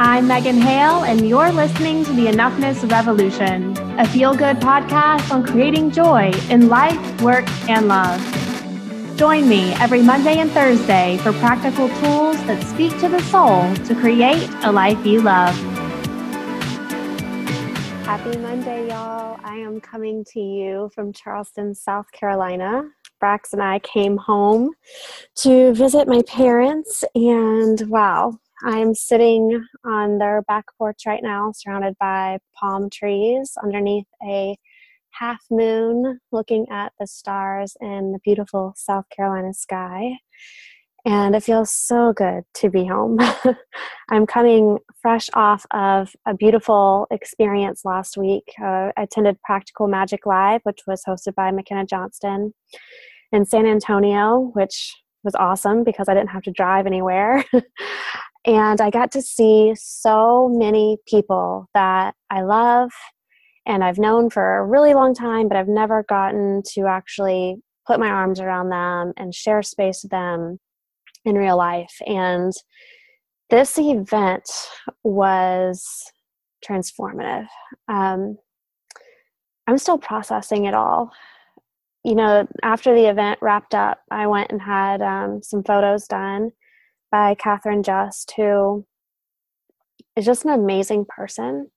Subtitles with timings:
[0.00, 5.44] I'm Megan Hale, and you're listening to the Enoughness Revolution, a feel good podcast on
[5.44, 8.20] creating joy in life, work, and love.
[9.16, 13.94] Join me every Monday and Thursday for practical tools that speak to the soul to
[13.96, 15.56] create a life you love.
[18.06, 19.40] Happy Monday, y'all.
[19.42, 22.88] I am coming to you from Charleston, South Carolina.
[23.20, 24.74] Brax and I came home
[25.38, 31.94] to visit my parents, and wow, I'm sitting on their back porch right now, surrounded
[32.00, 34.56] by palm trees underneath a
[35.12, 40.18] half moon, looking at the stars in the beautiful South Carolina sky.
[41.04, 43.18] And it feels so good to be home.
[44.10, 48.52] I'm coming fresh off of a beautiful experience last week.
[48.60, 52.52] Uh, I attended Practical Magic Live, which was hosted by Makenna Johnston
[53.32, 54.94] in San Antonio, which
[55.24, 57.44] was awesome because I didn't have to drive anywhere.
[58.44, 62.90] And I got to see so many people that I love
[63.66, 68.00] and I've known for a really long time, but I've never gotten to actually put
[68.00, 70.58] my arms around them and share space with them
[71.26, 71.94] in real life.
[72.06, 72.52] And
[73.50, 74.48] this event
[75.04, 76.10] was
[76.66, 77.46] transformative.
[77.88, 78.38] Um,
[79.66, 81.10] I'm still processing it all.
[82.04, 86.52] You know, after the event wrapped up, I went and had um, some photos done
[87.10, 88.84] by Catherine Just, who
[90.16, 91.70] is just an amazing person.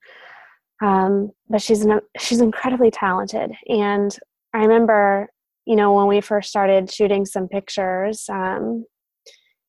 [0.81, 3.51] Um, but she's an, she's incredibly talented.
[3.67, 4.15] And
[4.53, 5.29] I remember,
[5.65, 8.85] you know, when we first started shooting some pictures, um,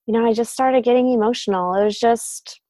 [0.07, 1.75] you know, I just started getting emotional.
[1.75, 2.61] It was just,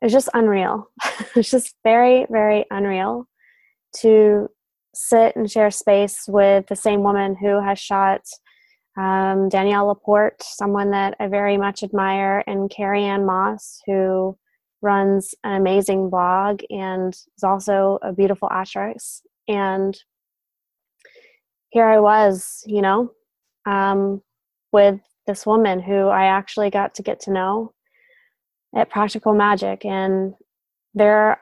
[0.00, 0.90] it was just unreal.
[1.20, 3.26] it was just very, very unreal
[3.98, 4.48] to
[4.94, 8.22] sit and share space with the same woman who has shot
[8.96, 14.36] um, Danielle Laporte, someone that I very much admire, and Carrie-Anne Moss, who
[14.82, 19.22] runs an amazing blog and is also a beautiful actress.
[19.48, 19.96] And
[21.70, 23.12] here I was, you know,
[23.64, 24.22] um,
[24.72, 27.72] with this woman who I actually got to get to know
[28.74, 29.84] at Practical Magic.
[29.84, 30.34] And
[30.94, 31.40] there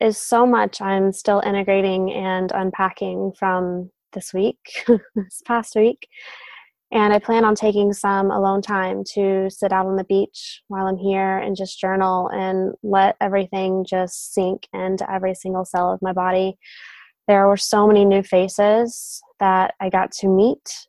[0.00, 4.58] is so much I'm still integrating and unpacking from this week,
[5.14, 6.08] this past week.
[6.90, 10.86] And I plan on taking some alone time to sit out on the beach while
[10.86, 16.00] I'm here and just journal and let everything just sink into every single cell of
[16.00, 16.56] my body.
[17.26, 20.86] There were so many new faces that I got to meet.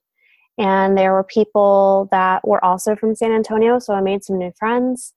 [0.57, 4.51] And there were people that were also from San Antonio, so I made some new
[4.57, 5.13] friends.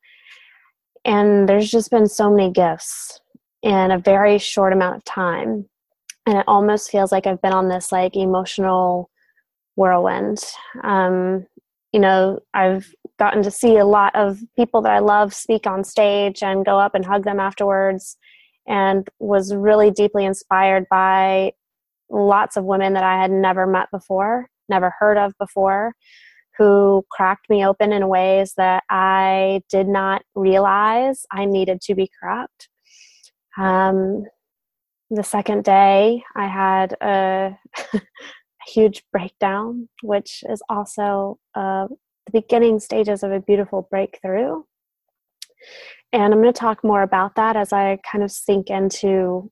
[1.04, 3.20] And there's just been so many gifts
[3.62, 5.68] in a very short amount of time.
[6.26, 9.10] And it almost feels like I've been on this like emotional
[9.76, 10.42] whirlwind.
[10.82, 11.46] Um,
[11.92, 15.84] you know, I've gotten to see a lot of people that I love speak on
[15.84, 18.16] stage and go up and hug them afterwards,
[18.66, 21.52] and was really deeply inspired by
[22.10, 25.94] lots of women that I had never met before, never heard of before,
[26.58, 32.10] who cracked me open in ways that I did not realize I needed to be
[32.18, 32.68] cracked.
[33.58, 34.24] Um,
[35.10, 37.56] the second day, I had a
[38.66, 41.86] huge breakdown, which is also uh,
[42.26, 44.62] the beginning stages of a beautiful breakthrough.
[46.12, 49.50] And I'm going to talk more about that as I kind of sink into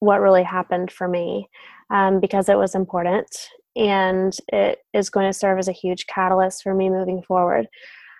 [0.00, 1.48] what really happened for me
[1.90, 6.62] um, because it was important and it is going to serve as a huge catalyst
[6.62, 7.66] for me moving forward.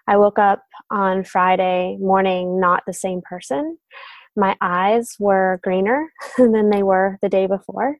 [0.06, 3.78] I woke up on Friday morning not the same person.
[4.36, 7.98] My eyes were greener than they were the day before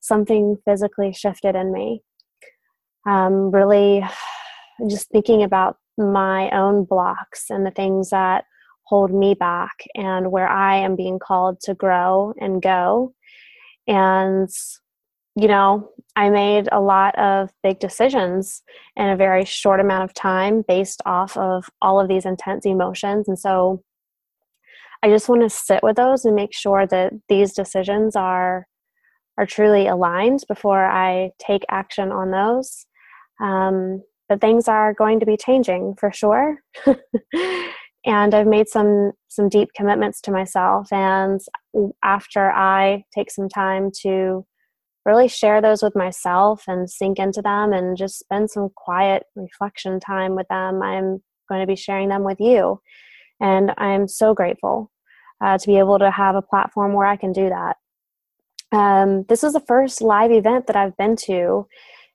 [0.00, 2.02] something physically shifted in me.
[3.06, 4.04] Um, really
[4.88, 8.44] just thinking about my own blocks and the things that
[8.84, 13.14] hold me back and where I am being called to grow and go.
[13.86, 14.48] And,
[15.34, 18.62] you know, I made a lot of big decisions
[18.96, 23.28] in a very short amount of time based off of all of these intense emotions.
[23.28, 23.82] And so
[25.02, 28.66] I just want to sit with those and make sure that these decisions are
[29.38, 32.86] are truly aligned before I take action on those.
[33.40, 36.58] Um, but things are going to be changing for sure.
[38.06, 40.90] and I've made some some deep commitments to myself.
[40.92, 41.40] And
[42.02, 44.46] after I take some time to
[45.04, 50.00] really share those with myself and sink into them and just spend some quiet reflection
[50.00, 52.80] time with them, I'm going to be sharing them with you.
[53.40, 54.90] And I'm so grateful
[55.44, 57.76] uh, to be able to have a platform where I can do that.
[58.72, 61.66] Um, this was the first live event that I've been to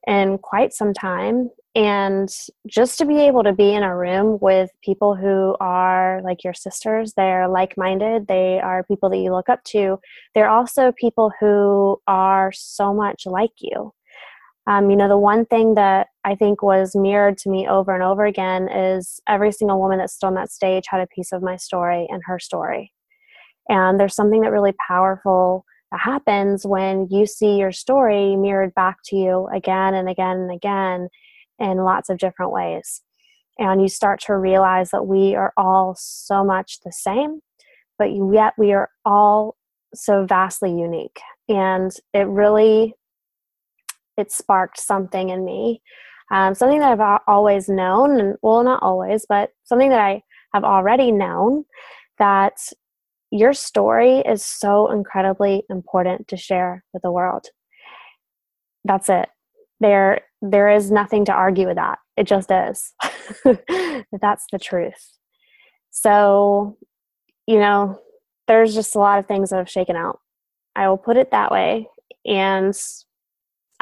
[0.07, 2.30] in quite some time, and
[2.68, 6.53] just to be able to be in a room with people who are like your
[6.53, 9.98] sisters they're like-minded they are people that you look up to
[10.36, 13.94] they're also people who are so much like you.
[14.68, 18.03] Um, you know the one thing that i think was mirrored to me over and
[18.03, 21.42] over again is every single woman that stood on that stage had a piece of
[21.42, 22.92] my story and her story.
[23.69, 25.65] And there's something that really powerful
[25.99, 31.09] happens when you see your story mirrored back to you again and again and again
[31.59, 33.01] in lots of different ways.
[33.59, 37.41] And you start to realize that we are all so much the same,
[37.99, 39.55] but yet we are all
[39.93, 41.19] so vastly unique.
[41.49, 42.95] And it really
[44.17, 45.81] it sparked something in me.
[46.31, 50.23] Um, something that I've always known, and well, not always, but something that I
[50.53, 51.65] have already known
[52.19, 52.53] that
[53.31, 57.47] your story is so incredibly important to share with the world.
[58.83, 59.29] That's it.
[59.79, 61.99] There there is nothing to argue with that.
[62.17, 62.93] It just is.
[63.43, 65.17] That's the truth.
[65.91, 66.77] So
[67.47, 67.99] you know
[68.47, 70.19] there's just a lot of things that have shaken out.
[70.75, 71.87] I will put it that way.
[72.25, 72.75] And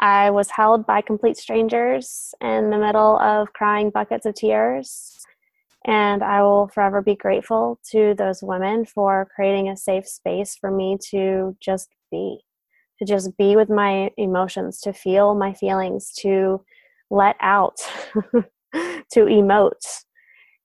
[0.02, 5.20] i was held by complete strangers in the middle of crying buckets of tears
[5.86, 10.70] and i will forever be grateful to those women for creating a safe space for
[10.70, 12.40] me to just be
[13.00, 16.62] to just be with my emotions, to feel my feelings, to
[17.10, 17.76] let out,
[18.74, 20.04] to emote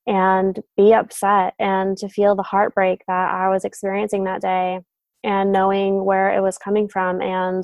[0.05, 4.79] and be upset and to feel the heartbreak that I was experiencing that day
[5.23, 7.63] and knowing where it was coming from and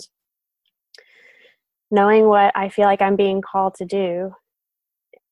[1.92, 4.32] knowing what I feel like I'm being called to do.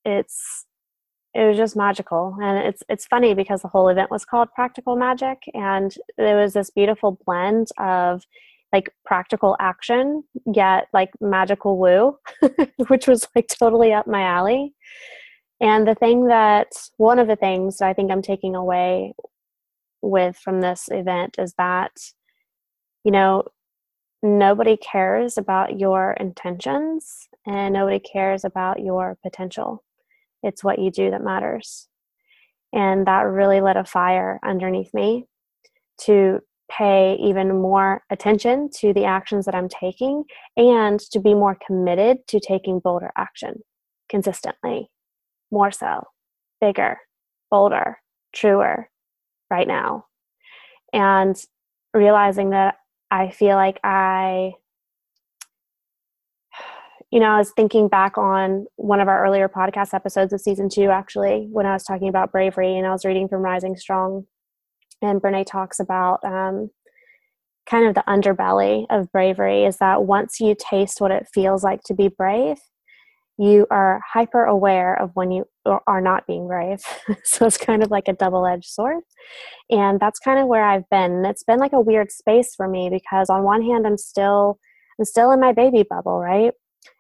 [0.06, 0.66] It's
[1.34, 2.36] it was just magical.
[2.42, 6.54] And it's it's funny because the whole event was called practical magic and it was
[6.54, 8.24] this beautiful blend of
[8.74, 10.24] like practical action
[10.54, 12.16] yet like magical woo
[12.88, 14.74] which was like totally up my alley.
[15.62, 19.14] And the thing that one of the things that i think i'm taking away
[20.02, 21.92] with from this event is that
[23.04, 23.44] you know
[24.24, 29.84] nobody cares about your intentions and nobody cares about your potential
[30.44, 31.88] it's what you do that matters
[32.74, 35.26] and that really lit a fire underneath me
[36.02, 36.40] to
[36.72, 40.24] pay even more attention to the actions that I'm taking
[40.56, 43.64] and to be more committed to taking bolder action
[44.08, 44.90] consistently,
[45.52, 46.04] more so,
[46.62, 47.00] bigger,
[47.50, 47.98] bolder,
[48.34, 48.90] truer
[49.50, 50.06] right now.
[50.94, 51.36] And
[51.94, 52.76] realizing that
[53.10, 54.54] I feel like I,
[57.12, 60.70] you know, I was thinking back on one of our earlier podcast episodes of season
[60.70, 64.26] two, actually, when I was talking about bravery and I was reading from Rising Strong
[65.02, 66.70] and Brene talks about um,
[67.70, 71.82] kind of the underbelly of bravery is that once you taste what it feels like
[71.86, 72.58] to be brave,
[73.38, 75.46] you are hyper aware of when you
[75.88, 76.82] are not being brave.
[77.24, 79.02] so it's kind of like a double edged sword.
[79.70, 81.24] And that's kind of where I've been.
[81.26, 84.60] It's been like a weird space for me because on one hand I'm still
[85.00, 86.52] I'm still in my baby bubble, right?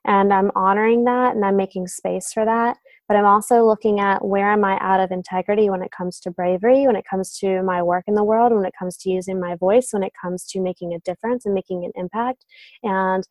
[0.10, 2.76] And I'm honoring that and I'm making space for that
[3.10, 6.32] but I'm also looking at where am I out of integrity when it comes to
[6.32, 9.40] bravery, when it comes to my work in the world, when it comes to using
[9.40, 12.46] my voice, when it comes to making a difference and making an impact.
[12.84, 13.24] And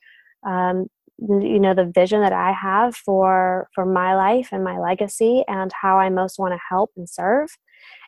[0.44, 0.88] um,
[1.20, 5.72] you know the vision that i have for for my life and my legacy and
[5.82, 7.48] how i most want to help and serve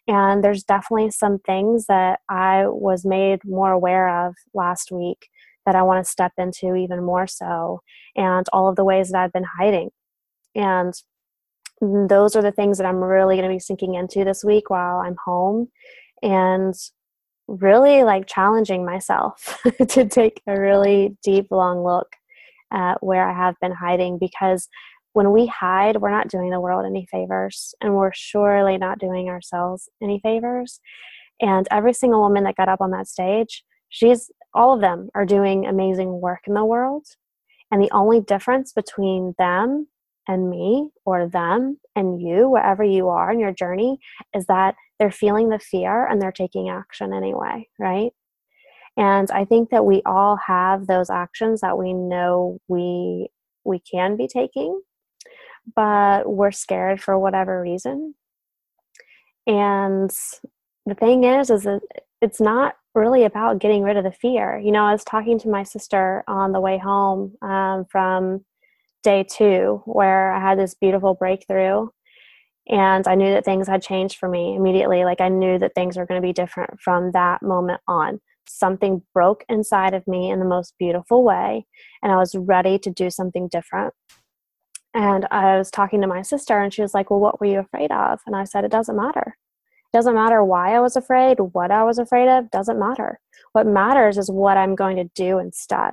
[0.07, 5.29] and there's definitely some things that i was made more aware of last week
[5.67, 7.81] that i want to step into even more so
[8.17, 9.91] and all of the ways that i've been hiding
[10.55, 10.95] and
[11.81, 14.99] those are the things that I'm really going to be sinking into this week while
[14.99, 15.69] I'm home
[16.23, 16.75] and
[17.49, 22.09] really like challenging myself to take a really deep, long look
[22.73, 24.69] at where I have been hiding because
[25.13, 29.29] when we hide, we're not doing the world any favors and we're surely not doing
[29.29, 30.81] ourselves any favors.
[31.41, 35.27] And every single woman that got up on that stage, she's all of them are
[35.27, 37.07] doing amazing work in the world.
[37.71, 39.87] And the only difference between them
[40.27, 43.99] and me or them and you, wherever you are in your journey,
[44.35, 48.13] is that they're feeling the fear and they're taking action anyway, right?
[48.97, 53.29] And I think that we all have those actions that we know we
[53.65, 54.81] we can be taking,
[55.75, 58.15] but we're scared for whatever reason.
[59.47, 60.11] And
[60.87, 61.83] the thing is, is that
[62.21, 64.59] it's not really about getting rid of the fear.
[64.59, 68.45] You know, I was talking to my sister on the way home um, from
[69.03, 71.89] day two where I had this beautiful breakthrough
[72.69, 75.05] and I knew that things had changed for me immediately.
[75.05, 78.21] Like I knew that things were going to be different from that moment on.
[78.47, 81.67] Something broke inside of me in the most beautiful way,
[82.03, 83.95] and I was ready to do something different.
[84.93, 87.61] And I was talking to my sister, and she was like, Well, what were you
[87.61, 88.21] afraid of?
[88.27, 89.37] And I said, It doesn't matter.
[89.93, 93.19] Doesn't matter why I was afraid, what I was afraid of, doesn't matter.
[93.53, 95.93] What matters is what I'm going to do instead.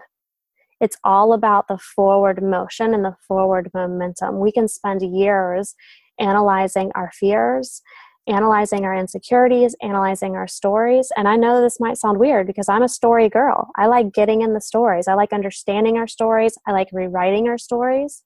[0.79, 4.39] It's all about the forward motion and the forward momentum.
[4.39, 5.73] We can spend years
[6.19, 7.81] analyzing our fears,
[8.27, 11.11] analyzing our insecurities, analyzing our stories.
[11.15, 13.71] And I know this might sound weird because I'm a story girl.
[13.75, 17.57] I like getting in the stories, I like understanding our stories, I like rewriting our
[17.57, 18.23] stories.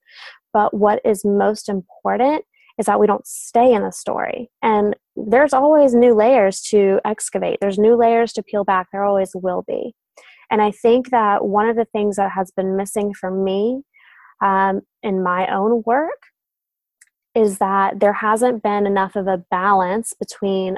[0.52, 2.44] But what is most important
[2.82, 4.50] is that we don't stay in the story.
[4.60, 8.88] And there's always new layers to excavate, there's new layers to peel back.
[8.90, 9.94] There always will be.
[10.50, 13.82] And I think that one of the things that has been missing for me
[14.42, 16.22] um, in my own work
[17.36, 20.76] is that there hasn't been enough of a balance between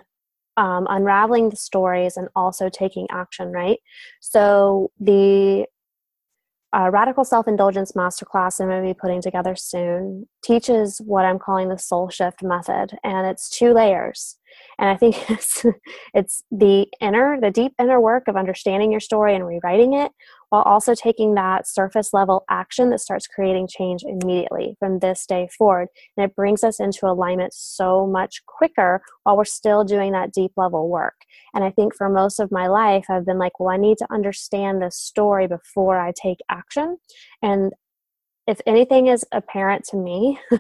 [0.59, 3.79] um, unraveling the stories and also taking action, right?
[4.21, 5.65] So the
[6.75, 11.39] uh, Radical Self Indulgence Masterclass I'm going to be putting together soon teaches what I'm
[11.39, 14.37] calling the soul shift method, and it's two layers.
[14.79, 15.65] And I think it's,
[16.13, 20.13] it's the inner, the deep inner work of understanding your story and rewriting it,
[20.51, 25.49] while also taking that surface level action that starts creating change immediately from this day
[25.57, 25.89] forward.
[26.17, 30.53] And it brings us into alignment so much quicker while we're still doing that deep
[30.57, 31.15] level work.
[31.55, 34.13] And I think for most of my life, I've been like, well, I need to
[34.13, 36.99] understand this story before I take action.
[37.43, 37.73] And
[38.47, 40.39] if anything is apparent to me,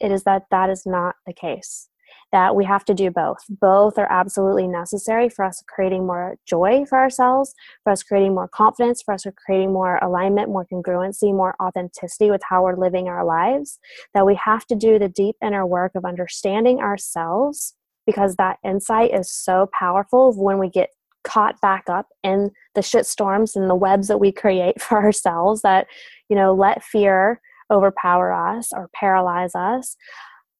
[0.00, 1.88] it is that that is not the case
[2.32, 3.38] that we have to do both.
[3.48, 7.54] Both are absolutely necessary for us creating more joy for ourselves,
[7.84, 12.42] for us creating more confidence, for us creating more alignment, more congruency, more authenticity with
[12.48, 13.78] how we're living our lives.
[14.14, 17.74] That we have to do the deep inner work of understanding ourselves
[18.06, 20.90] because that insight is so powerful when we get
[21.24, 25.62] caught back up in the shit storms and the webs that we create for ourselves
[25.62, 25.86] that
[26.28, 29.96] you know let fear overpower us or paralyze us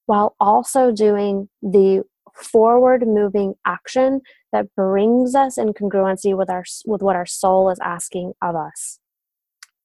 [0.08, 2.02] while also doing the
[2.34, 4.22] forward moving action
[4.52, 9.00] that brings us in congruency with our with what our soul is asking of us.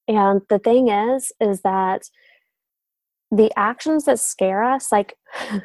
[0.08, 2.04] And the thing is is that
[3.36, 5.16] the actions that scare us like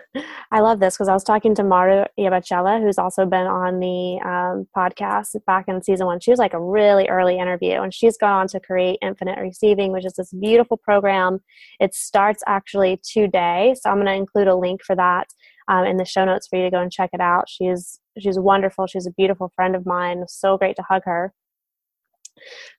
[0.53, 4.19] i love this because i was talking to maru Iabichela, who's also been on the
[4.27, 6.21] um, podcast back in season one.
[6.21, 9.93] She was like a really early interview and she's gone on to create infinite receiving
[9.93, 11.41] which is this beautiful program.
[11.79, 15.29] It starts actually today so i'm going to include a link for that
[15.69, 17.45] um, in the show notes for you to go and check it out.
[17.49, 18.87] She's she's wonderful.
[18.87, 20.25] She's a beautiful friend of mine.
[20.27, 21.35] So great to hug her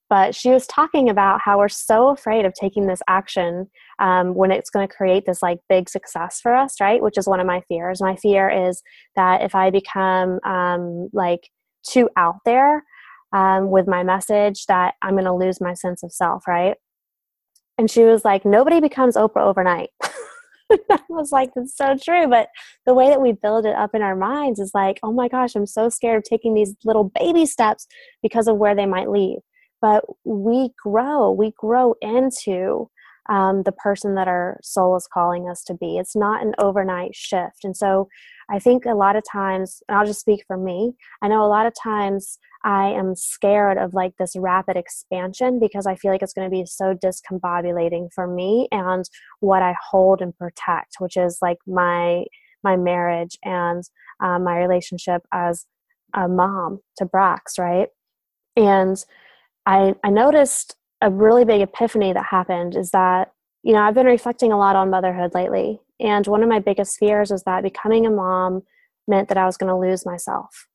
[0.10, 4.52] but she was talking about how we're so afraid of taking this action um, when
[4.52, 7.02] it's going to create this like big success for us right?
[7.02, 8.02] Which is one of my fears.
[8.02, 8.82] My fear is
[9.16, 11.50] that if i become um, like
[11.88, 12.84] too out there
[13.34, 16.76] um, with my message that i'm going to lose my sense of self right?
[17.78, 19.90] And she was like nobody becomes oprah overnight.
[20.92, 22.28] I was like, that's so true.
[22.28, 22.50] But
[22.86, 25.56] the way that we build it up in our minds is like, oh my gosh,
[25.56, 27.88] I'm so scared of taking these little baby steps
[28.22, 29.40] because of where they might lead
[29.82, 32.90] but we grow we grow into
[33.30, 35.98] um, the person that our soul is calling us to be.
[35.98, 37.64] It's not an overnight shift.
[37.64, 38.08] And so
[38.52, 41.48] i think a lot of times and i'll just speak for me i know a
[41.48, 46.24] lot of times i am scared of like this rapid expansion because i feel like
[46.24, 49.06] it's going to be so discombobulating for me and
[49.40, 52.24] what i hold and protect which is like my
[52.64, 53.84] my marriage and
[54.22, 55.66] um, my relationship as
[56.14, 57.90] a mom to brax right?
[58.56, 59.04] And
[59.70, 64.08] I, I noticed a really big epiphany that happened is that, you know, I've been
[64.08, 65.80] reflecting a lot on motherhood lately.
[66.00, 68.64] And one of my biggest fears was that becoming a mom
[69.08, 70.68] meant that I was going to lose myself.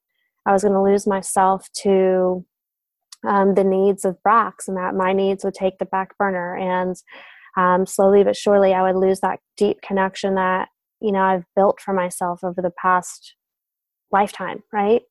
[0.47, 2.47] I was going to lose myself to
[3.27, 6.57] um, the needs of Brax and that my needs would take the back burner.
[6.57, 6.95] And
[7.57, 10.69] um, slowly but surely, I would lose that deep connection that,
[11.01, 13.35] you know, I've built for myself over the past
[14.13, 15.03] lifetime, right?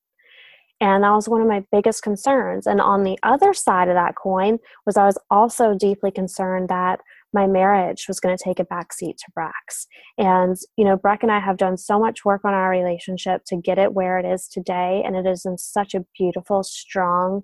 [0.84, 2.68] And that was one of my biggest concerns.
[2.68, 7.00] And on the other side of that coin was I was also deeply concerned that
[7.32, 9.88] my marriage was going to take a backseat to Brax.
[10.18, 13.56] And, you know, Breck and I have done so much work on our relationship to
[13.56, 15.02] get it where it is today.
[15.06, 17.44] And it is in such a beautiful, strong,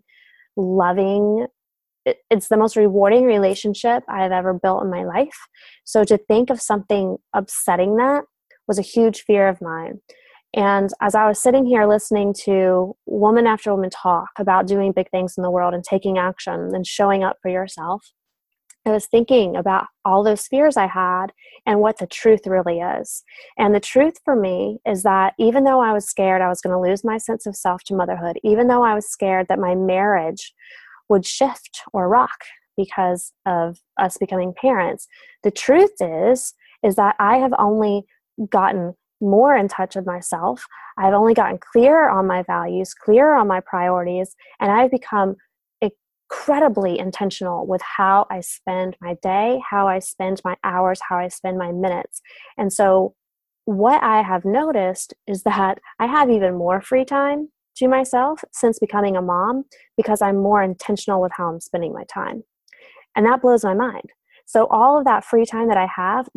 [0.57, 1.47] loving,
[2.29, 5.47] it's the most rewarding relationship I've ever built in my life.
[5.85, 8.25] So to think of something upsetting that
[8.67, 10.01] was a huge fear of mine.
[10.55, 15.09] And as I was sitting here listening to woman after woman talk about doing big
[15.11, 18.11] things in the world and taking action and showing up for yourself,
[18.85, 21.27] I was thinking about all those fears I had
[21.65, 23.23] and what the truth really is.
[23.57, 26.73] And the truth for me is that even though I was scared I was going
[26.73, 29.75] to lose my sense of self to motherhood, even though I was scared that my
[29.75, 30.53] marriage
[31.09, 32.45] would shift or rock
[32.77, 35.07] because of us becoming parents.
[35.43, 38.05] The truth is, is that I have only
[38.49, 40.65] gotten more in touch with myself.
[40.97, 45.35] I've only gotten clearer on my values, clearer on my priorities, and I've become
[46.29, 51.27] incredibly intentional with how I spend my day, how I spend my hours, how I
[51.27, 52.21] spend my minutes.
[52.57, 53.15] And so,
[53.65, 58.79] what I have noticed is that I have even more free time to myself since
[58.79, 62.43] becoming a mom because I'm more intentional with how I'm spending my time.
[63.15, 64.09] And that blows my mind.
[64.45, 66.29] So, all of that free time that I have,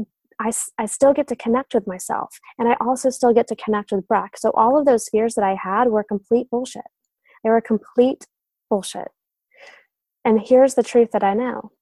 [0.43, 2.39] I, I still get to connect with myself.
[2.59, 4.37] And I also still get to connect with Breck.
[4.37, 6.83] So, all of those fears that I had were complete bullshit.
[7.45, 8.27] They were complete
[8.69, 9.09] bullshit.
[10.25, 11.73] And here's the truth that I know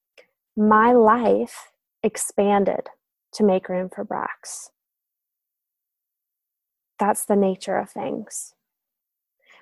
[0.56, 2.88] my life expanded
[3.34, 4.68] to make room for Brax.
[6.98, 8.54] That's the nature of things.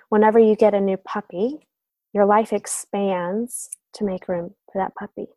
[0.09, 1.67] Whenever you get a new puppy,
[2.13, 5.27] your life expands to make room for that puppy.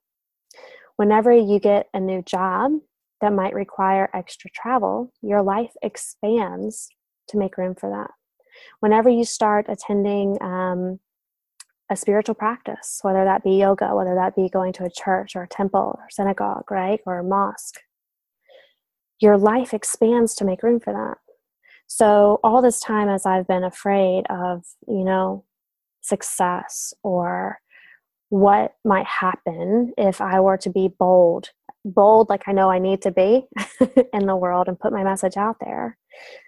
[0.96, 2.72] Whenever you get a new job
[3.22, 6.88] that might require extra travel, your life expands
[7.28, 8.10] to make room for that.
[8.80, 11.00] Whenever you start attending um,
[11.90, 15.44] a spiritual practice, whether that be yoga, whether that be going to a church or
[15.44, 17.80] a temple or synagogue, right, or a mosque,
[19.20, 21.18] your life expands to make room for that.
[21.86, 25.44] So, all this time, as I've been afraid of, you know,
[26.00, 27.58] success or
[28.30, 31.50] what might happen if I were to be bold,
[31.84, 33.46] bold like I know I need to be
[34.12, 35.98] in the world and put my message out there,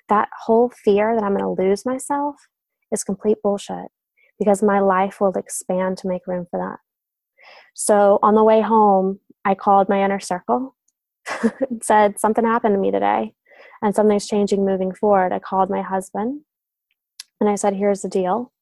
[0.09, 2.37] that whole fear that I'm going to lose myself
[2.93, 3.89] is complete bullshit
[4.39, 6.79] because my life will expand to make room for that.
[7.75, 10.75] So on the way home, I called my inner circle
[11.43, 13.35] and said, Something happened to me today
[13.83, 15.33] and something's changing moving forward.
[15.33, 16.43] I called my husband
[17.41, 18.53] and I said, Here's the deal.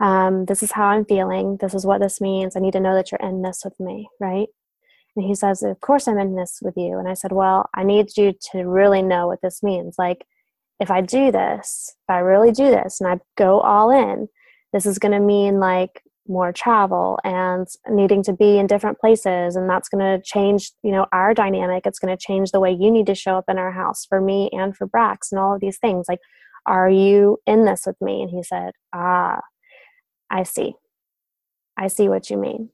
[0.00, 1.56] Um, this is how I'm feeling.
[1.60, 2.54] This is what this means.
[2.54, 4.48] I need to know that you're in this with me, right?
[5.18, 6.96] And he says, Of course I'm in this with you.
[6.96, 9.96] And I said, Well, I need you to really know what this means.
[9.98, 10.24] Like,
[10.78, 14.28] if I do this, if I really do this and I go all in,
[14.72, 19.56] this is going to mean like more travel and needing to be in different places.
[19.56, 21.84] And that's going to change you know our dynamic.
[21.84, 24.20] It's going to change the way you need to show up in our house for
[24.20, 26.06] me and for brax and all of these things.
[26.08, 26.20] Like
[26.64, 28.22] are you in this with me?
[28.22, 29.40] And he said ah
[30.30, 30.74] i see.
[31.76, 32.70] I see what you mean.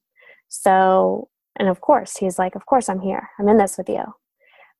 [0.49, 4.05] So and of course he's like of course i'm here i'm in this with you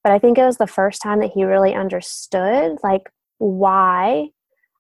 [0.03, 4.29] but i think it was the first time that he really understood like why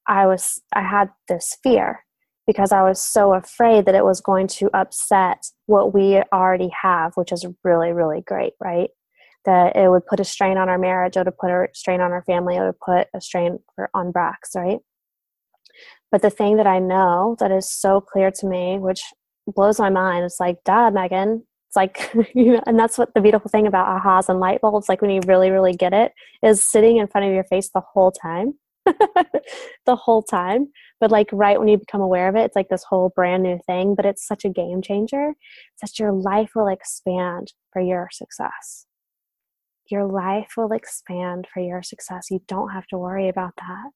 [0.07, 2.04] i was i had this fear
[2.46, 7.12] because I was so afraid that it was going to upset what we already have,
[7.14, 8.90] which is really, really great, right?
[9.44, 12.12] That it would put a strain on our marriage, it would put a strain on
[12.12, 14.78] our family, it would put a strain for, on Brax, right?
[16.12, 19.02] But the thing that I know that is so clear to me, which
[19.46, 21.44] blows my mind, it's like, duh, Megan.
[21.74, 24.88] It's like, you know, and that's what the beautiful thing about ahas and light bulbs,
[24.88, 27.80] like when you really, really get it, is sitting in front of your face the
[27.80, 28.54] whole time
[28.87, 30.68] the whole time.
[31.00, 33.58] But like right when you become aware of it, it's like this whole brand new
[33.66, 33.94] thing.
[33.94, 35.32] But it's such a game changer
[35.80, 38.87] that your life will expand for your success.
[39.90, 42.28] Your life will expand for your success.
[42.30, 43.90] You don't have to worry about that.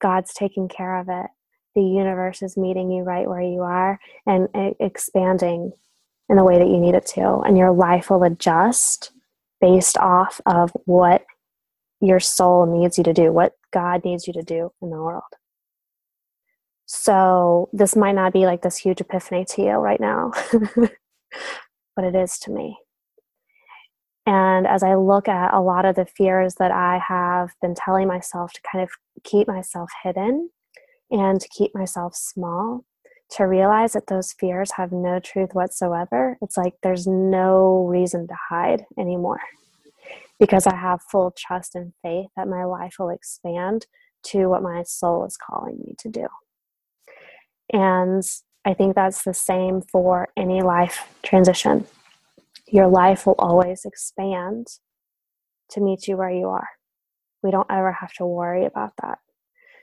[0.00, 1.26] God's taking care of it.
[1.74, 4.48] The universe is meeting you right where you are and
[4.80, 5.72] expanding
[6.28, 7.40] in the way that you need it to.
[7.40, 9.12] And your life will adjust
[9.60, 11.24] based off of what
[12.00, 15.22] your soul needs you to do, what God needs you to do in the world.
[16.86, 20.30] So, this might not be like this huge epiphany to you right now,
[20.76, 22.78] but it is to me.
[24.24, 28.08] And as I look at a lot of the fears that I have been telling
[28.08, 28.90] myself to kind of
[29.24, 30.50] keep myself hidden
[31.10, 32.84] and to keep myself small,
[33.30, 38.34] to realize that those fears have no truth whatsoever, it's like there's no reason to
[38.48, 39.40] hide anymore
[40.38, 43.86] because I have full trust and faith that my life will expand
[44.24, 46.26] to what my soul is calling me to do.
[47.72, 48.22] And
[48.64, 51.86] I think that's the same for any life transition.
[52.68, 54.66] Your life will always expand
[55.70, 56.68] to meet you where you are.
[57.42, 59.18] We don't ever have to worry about that.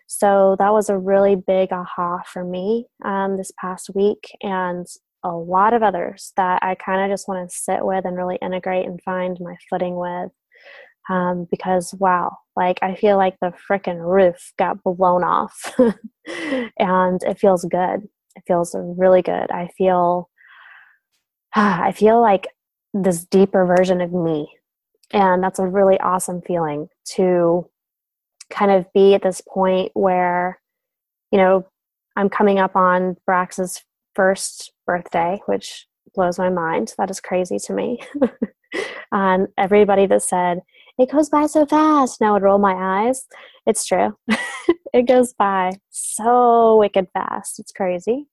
[0.08, 4.30] So that was a really big aha for me um, this past week.
[4.42, 4.86] And
[5.24, 8.38] a lot of others that I kind of just want to sit with and really
[8.42, 10.32] integrate and find my footing with
[11.10, 15.74] um, because wow, like I feel like the freaking roof got blown off
[16.78, 18.08] and it feels good.
[18.36, 19.52] It feels really good.
[19.52, 20.30] I feel,
[21.56, 22.48] I feel like
[22.94, 24.48] this deeper version of me.
[25.12, 27.70] And that's a really awesome feeling to
[28.54, 30.60] kind of be at this point where,
[31.32, 31.66] you know,
[32.16, 33.82] I'm coming up on Brax's
[34.16, 36.94] first birthday, which blows my mind.
[36.98, 38.00] That is crazy to me.
[39.12, 40.60] and um, everybody that said,
[41.00, 42.74] it goes by so fast, now would roll my
[43.08, 43.26] eyes.
[43.66, 44.16] It's true.
[44.94, 47.60] it goes by so wicked fast.
[47.60, 48.28] It's crazy.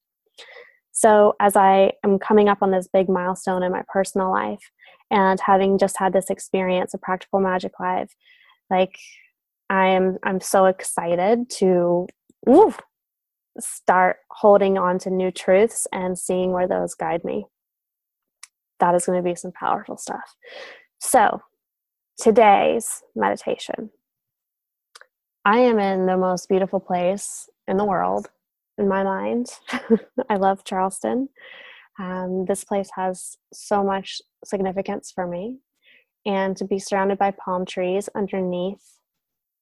[0.93, 4.71] So, as I am coming up on this big milestone in my personal life
[5.11, 8.11] and having just had this experience of practical magic live,
[8.69, 8.99] like
[9.71, 12.09] I am I'm so excited to
[12.45, 12.75] woo,
[13.61, 17.47] start holding on to new truths and seeing where those guide me.
[18.81, 20.35] That is going to be some powerful stuff.
[20.99, 21.41] So,
[22.19, 23.91] today's meditation.
[25.45, 28.29] I am in the most beautiful place in the world
[28.77, 29.51] in my mind.
[30.29, 31.29] I love Charleston.
[31.99, 35.59] Um, this place has so much significance for me.
[36.27, 39.00] And to be surrounded by palm trees underneath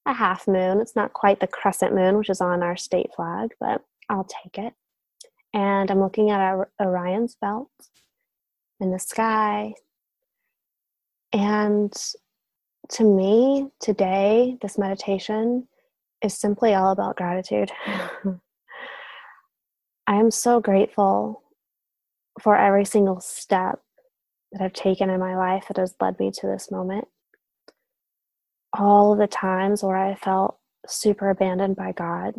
[0.08, 3.54] a half moon, it's not quite the crescent moon, which is on our state flag,
[3.60, 4.72] but I'll take it.
[5.52, 7.70] And I'm looking at our Orion's belt
[8.80, 9.74] in the sky.
[11.32, 11.92] And
[12.90, 15.68] to me, today, this meditation
[16.22, 17.70] is simply all about gratitude.
[20.06, 21.42] I am so grateful
[22.40, 23.80] for every single step
[24.52, 27.08] that I've taken in my life that has led me to this moment.
[28.78, 32.34] All the times where I felt super abandoned by God,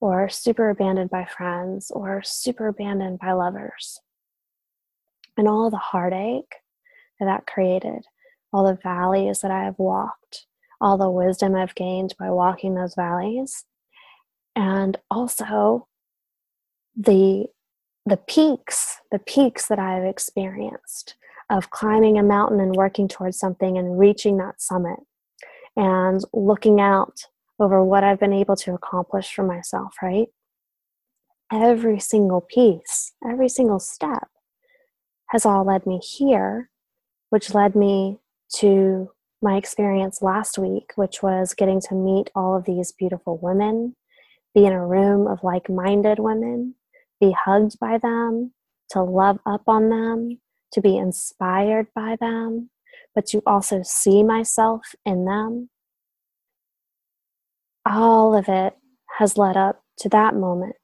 [0.00, 4.00] or super abandoned by friends, or super abandoned by lovers.
[5.36, 6.56] And all the heartache
[7.20, 8.04] that that created,
[8.52, 10.46] all the valleys that I have walked,
[10.80, 13.64] all the wisdom I've gained by walking those valleys,
[14.56, 15.86] and also
[16.96, 17.46] the
[18.04, 21.14] the peaks, the peaks that I've experienced
[21.50, 25.00] of climbing a mountain and working towards something and reaching that summit
[25.76, 27.20] and looking out
[27.58, 30.28] over what I've been able to accomplish for myself, right?
[31.52, 34.28] Every single piece, every single step
[35.30, 36.70] has all led me here,
[37.30, 38.18] which led me
[38.56, 39.10] to
[39.42, 43.94] my experience last week, which was getting to meet all of these beautiful women,
[44.54, 46.74] be in a room of like minded women,
[47.20, 48.52] be hugged by them,
[48.90, 50.40] to love up on them,
[50.72, 52.70] to be inspired by them,
[53.16, 55.70] but to also see myself in them.
[57.84, 58.74] All of it
[59.18, 60.76] has led up to that moment.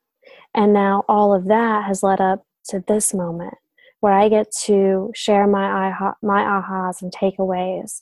[0.53, 3.55] And now all of that has led up to this moment
[4.01, 8.01] where I get to share my, aha, my ahas and takeaways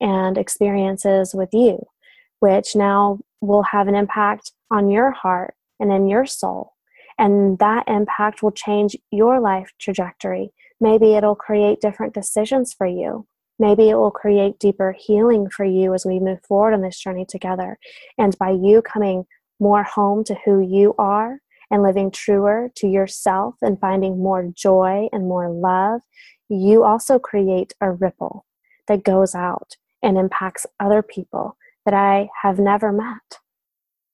[0.00, 1.84] and experiences with you,
[2.40, 6.74] which now will have an impact on your heart and in your soul
[7.18, 10.50] and that impact will change your life trajectory.
[10.80, 13.26] Maybe it'll create different decisions for you.
[13.58, 17.24] Maybe it will create deeper healing for you as we move forward on this journey
[17.24, 17.78] together.
[18.18, 19.24] And by you coming
[19.60, 21.38] more home to who you are
[21.70, 26.00] and living truer to yourself and finding more joy and more love,
[26.48, 28.44] you also create a ripple
[28.88, 33.38] that goes out and impacts other people that I have never met.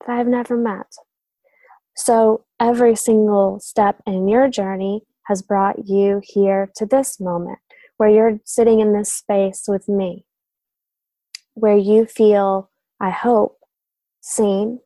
[0.06, 0.94] That I've never met.
[1.96, 7.58] So every single step in your journey has brought you here to this moment
[8.00, 10.24] where you're sitting in this space with me,
[11.52, 13.58] where you feel, I hope,
[14.22, 14.80] seen,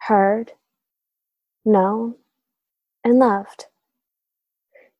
[0.00, 0.52] heard,
[1.64, 2.16] known,
[3.02, 3.68] and loved.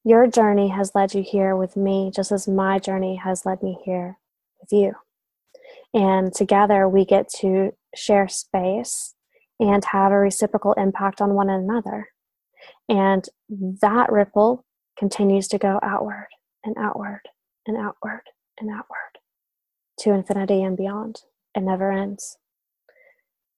[0.02, 3.78] Your journey has led you here with me, just as my journey has led me
[3.84, 4.16] here
[4.58, 4.94] with you.
[5.92, 9.14] And together we get to share space
[9.60, 12.08] and have a reciprocal impact on one another.
[12.88, 13.26] And
[13.82, 14.64] that ripple
[14.96, 16.28] continues to go outward
[16.64, 17.22] and outward
[17.66, 18.22] and outward
[18.58, 19.18] and outward
[20.00, 21.22] to infinity and beyond.
[21.54, 22.38] It never ends.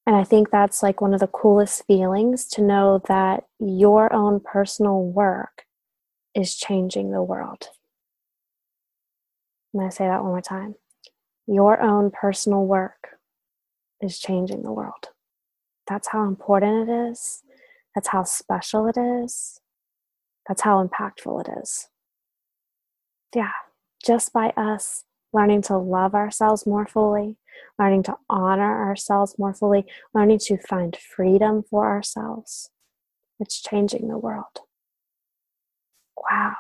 [0.07, 4.41] And I think that's like one of the coolest feelings to know that your own
[4.41, 5.65] personal work
[6.35, 7.69] is changing the world.
[9.73, 10.75] I'm going to say that one more time.
[11.47, 13.19] Your own personal work
[14.01, 15.09] is changing the world.
[15.87, 17.43] That's how important it is.
[17.95, 19.61] That's how special it is.
[20.49, 21.89] That's how impactful it is.
[23.35, 23.53] Yeah,
[24.05, 27.37] just by us learning to love ourselves more fully,
[27.79, 32.71] learning to honor ourselves more fully, learning to find freedom for ourselves,
[33.39, 34.61] it's changing the world.
[36.17, 36.55] Wow.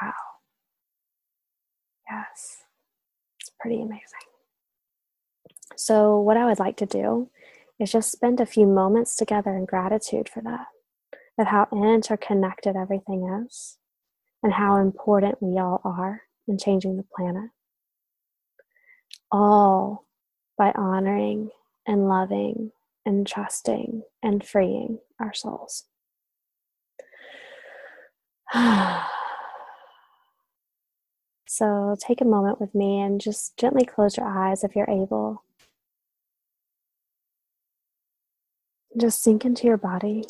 [0.00, 0.12] Wow.
[2.10, 2.58] Yes,
[3.40, 4.02] it's pretty amazing.
[5.76, 7.30] So, what I would like to do
[7.78, 10.66] is just spend a few moments together in gratitude for that,
[11.38, 13.78] of how interconnected everything is,
[14.44, 17.50] and how important we all are in changing the planet.
[19.32, 20.04] All
[20.56, 21.50] by honoring
[21.86, 22.70] and loving
[23.04, 25.84] and trusting and freeing our souls.
[31.46, 35.44] So take a moment with me and just gently close your eyes if you're able.
[39.00, 40.24] Just sink into your body.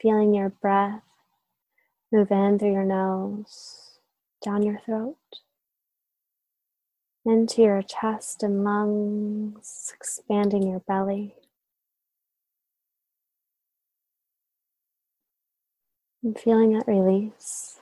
[0.00, 1.02] Feeling your breath
[2.12, 3.98] move in through your nose,
[4.44, 5.16] down your throat,
[7.24, 11.34] into your chest and lungs, expanding your belly.
[16.22, 17.78] And feeling that release.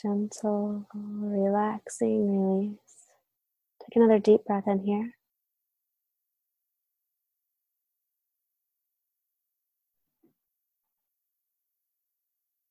[0.00, 2.78] Gentle, relaxing release.
[3.82, 5.17] Take another deep breath in here.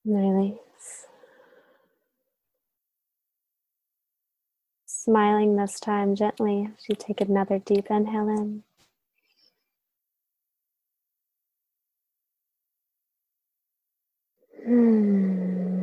[0.07, 1.05] Release.
[4.85, 8.63] Smiling this time gently as you take another deep inhale in.
[14.65, 15.77] Hmm.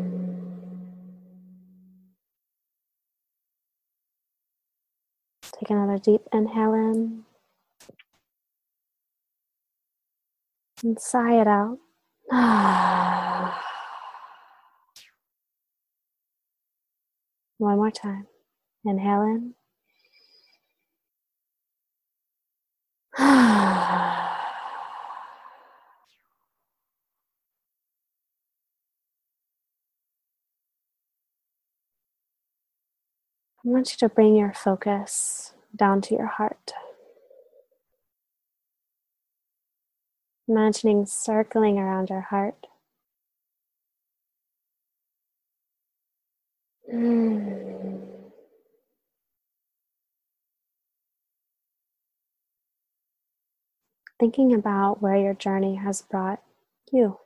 [5.42, 7.24] Take another deep inhale in
[10.82, 11.78] and sigh it out.
[17.64, 18.26] One more time.
[18.84, 19.54] Inhale in.
[23.18, 24.36] I
[33.62, 36.74] want you to bring your focus down to your heart.
[40.46, 42.66] Imagining circling around your heart.
[46.94, 48.00] Mm.
[54.20, 56.40] Thinking about where your journey has brought
[56.92, 57.18] you.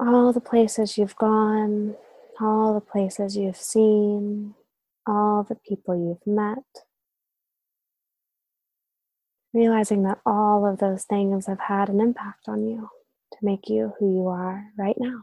[0.00, 1.94] all the places you've gone,
[2.40, 4.54] all the places you've seen,
[5.06, 6.64] all the people you've met.
[9.52, 12.88] Realizing that all of those things have had an impact on you
[13.32, 15.22] to make you who you are right now.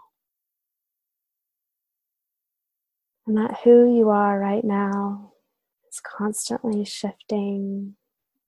[3.27, 5.33] And that who you are right now
[5.87, 7.95] is constantly shifting,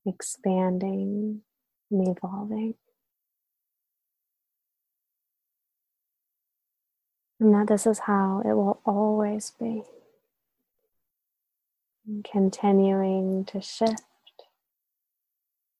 [0.05, 1.41] expanding,
[1.91, 2.73] and evolving.
[7.39, 9.83] And that this is how it will always be.
[12.31, 14.01] Continuing to shift,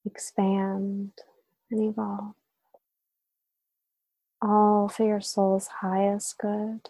[0.06, 1.12] expand,
[1.72, 2.36] and evolve.
[4.42, 6.90] All for your soul's highest good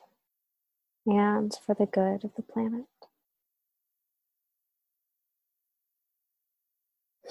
[1.06, 2.86] and for the good of the planet.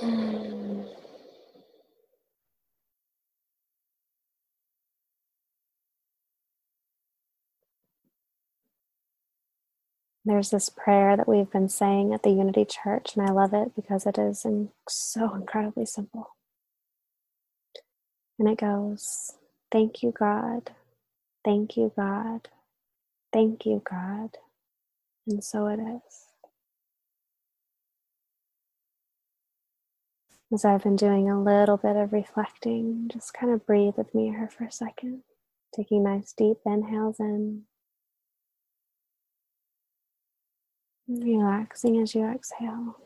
[10.24, 13.74] There's this prayer that we've been saying at the Unity Church, and I love it
[13.74, 14.46] because it is
[14.88, 16.37] so incredibly simple.
[18.38, 19.33] And it goes,
[19.72, 20.72] Thank you, God.
[21.44, 22.48] Thank you, God.
[23.33, 24.37] Thank you, God.
[25.28, 26.26] And so it is.
[30.54, 34.28] As I've been doing a little bit of reflecting, just kind of breathe with me
[34.28, 35.22] here for a second.
[35.76, 37.62] Taking nice deep inhales in
[41.09, 42.96] Relaxing as you exhale.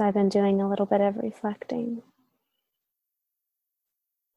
[0.00, 2.02] I've been doing a little bit of reflecting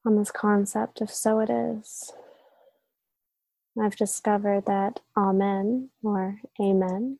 [0.06, 2.12] on this concept of so it is.
[3.80, 7.19] I've discovered that Amen or Amen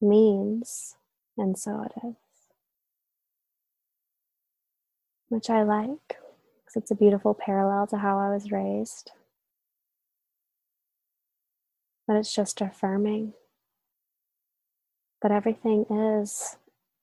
[0.00, 0.96] means
[1.36, 2.14] and so it is.
[5.28, 6.18] Which I like
[6.64, 9.10] because it's a beautiful parallel to how I was raised
[12.06, 13.32] but it's just affirming
[15.22, 16.56] that everything is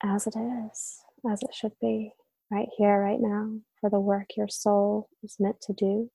[0.04, 1.00] as it is,
[1.32, 2.14] as it should be,
[2.52, 6.12] right here, right now, for the work your soul is meant to do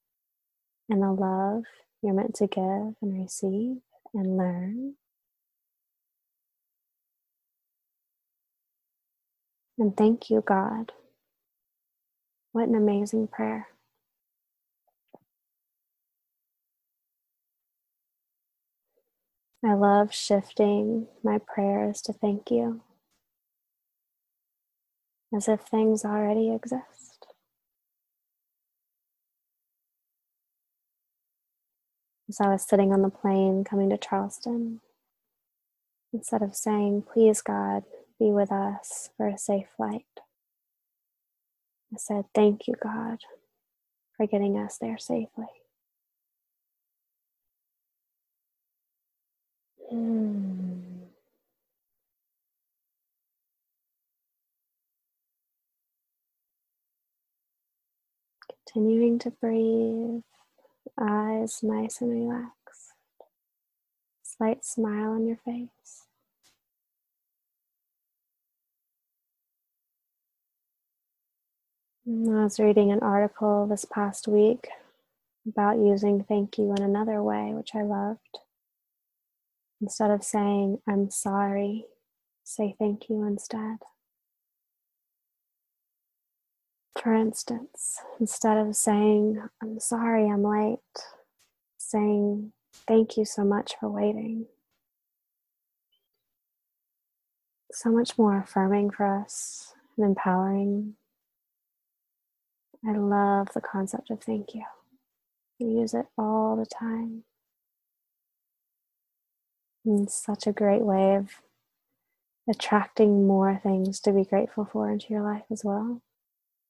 [0.88, 1.64] and the love
[2.02, 3.78] you're meant to give and receive
[4.14, 4.94] and learn.
[9.78, 10.92] And thank you, God.
[12.52, 13.68] What an amazing prayer.
[19.64, 22.82] I love shifting my prayers to thank you
[25.36, 27.26] as if things already exist.
[32.28, 34.72] As I was sitting on the plane coming to Charleston,
[36.12, 37.84] Instead of saying, Please, God,
[38.18, 40.06] be with us for a safe flight,
[41.92, 43.20] I said, Thank you, God,
[44.16, 45.46] for getting us there safely.
[49.90, 50.77] Hmm.
[58.78, 60.22] Continuing to breathe,
[60.96, 62.92] eyes nice and relaxed,
[64.22, 66.04] slight smile on your face.
[72.06, 74.68] I was reading an article this past week
[75.44, 78.38] about using thank you in another way, which I loved.
[79.80, 81.86] Instead of saying, I'm sorry,
[82.44, 83.78] say thank you instead.
[87.02, 90.78] For instance, instead of saying, I'm sorry I'm late,
[91.78, 92.52] saying,
[92.86, 94.46] Thank you so much for waiting.
[97.70, 100.94] So much more affirming for us and empowering.
[102.86, 104.64] I love the concept of thank you.
[105.60, 107.24] I use it all the time.
[109.84, 111.30] And it's such a great way of
[112.48, 116.00] attracting more things to be grateful for into your life as well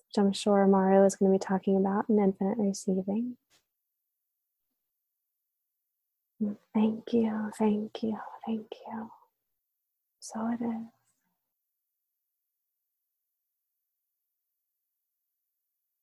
[0.08, 3.36] which I'm sure Maru is going to be talking about in infinite receiving.
[6.74, 9.10] Thank you, thank you, thank you.
[10.20, 10.86] So it is.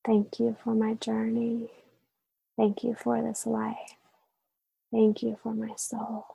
[0.06, 1.70] Thank you for my journey.
[2.56, 3.96] Thank you for this life.
[4.92, 6.26] Thank you for my soul.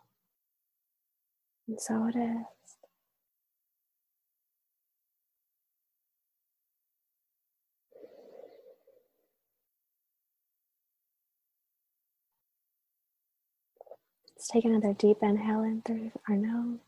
[1.67, 2.60] And so it is.
[14.41, 16.79] Let's take another deep inhale in through our nose.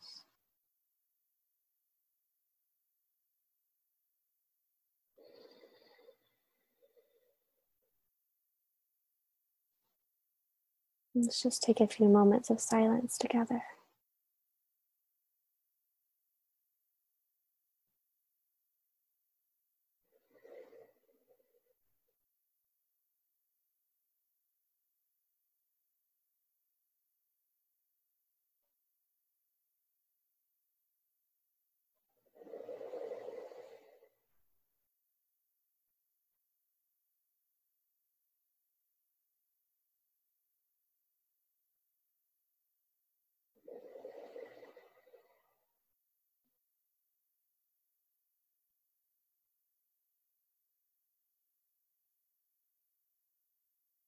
[11.14, 13.62] Let's just take a few moments of silence together.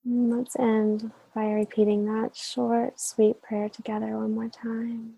[0.05, 5.15] Let's end by repeating that short, sweet prayer together one more time.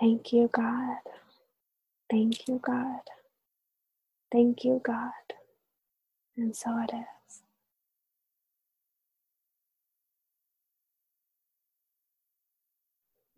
[0.00, 0.98] Thank you, God.
[2.10, 3.00] Thank you, God.
[4.32, 5.12] Thank you, God.
[6.36, 7.42] And so it is.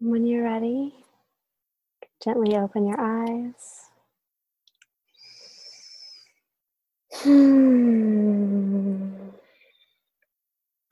[0.01, 0.95] When you're ready,
[2.25, 3.91] gently open your eyes.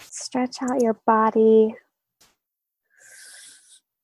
[0.01, 1.75] Stretch out your body.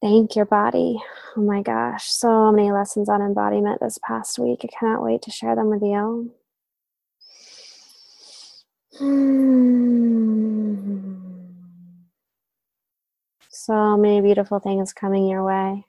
[0.03, 1.01] Thank your body.
[1.39, 4.61] Oh my gosh, so many lessons on embodiment this past week.
[4.63, 6.35] I cannot wait to share them with you.
[8.99, 9.79] Hmm.
[13.49, 15.87] So many beautiful things coming your way.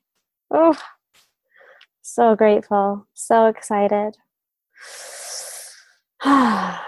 [0.52, 0.78] Oh,
[2.02, 4.16] so grateful, so excited.
[6.24, 6.82] I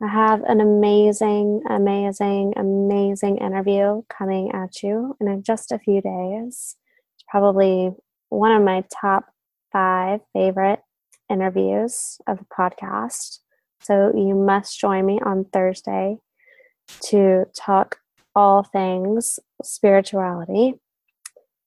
[0.00, 6.74] have an amazing, amazing, amazing interview coming at you in just a few days.
[7.14, 7.92] It's probably
[8.28, 9.26] one of my top
[9.70, 10.80] five favorite
[11.28, 13.38] interviews of the podcast.
[13.80, 16.18] So you must join me on Thursday
[17.02, 17.98] to talk
[18.34, 20.74] all things spirituality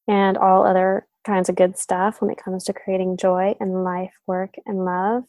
[0.09, 4.13] and all other kinds of good stuff when it comes to creating joy in life,
[4.27, 5.23] work, and love.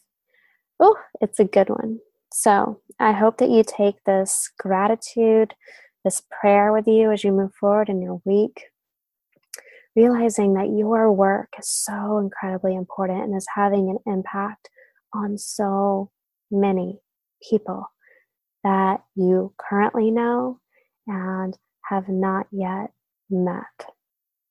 [0.81, 2.01] Oh, it's a good one.
[2.33, 5.55] So I hope that you take this gratitude,
[6.05, 8.65] this prayer with you as you move forward in your week,
[9.95, 14.69] realizing that your work is so incredibly important and is having an impact
[15.15, 16.11] on so
[16.51, 16.99] many
[17.49, 17.87] people
[18.65, 20.59] that you currently know
[21.07, 22.91] and have not yet
[23.31, 23.91] met.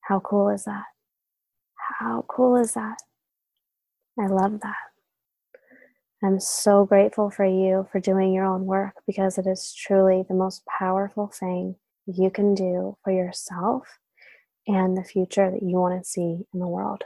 [0.02, 0.86] How cool is that?
[2.00, 2.98] How cool is that?
[4.20, 4.93] I love that.
[6.26, 10.34] I'm so grateful for you for doing your own work because it is truly the
[10.34, 14.00] most powerful thing you can do for yourself
[14.66, 17.04] and the future that you want to see in the world.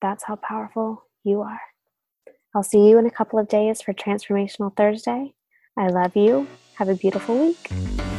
[0.00, 1.60] That's how powerful you are.
[2.54, 5.34] I'll see you in a couple of days for Transformational Thursday.
[5.76, 6.46] I love you.
[6.74, 8.15] Have a beautiful week.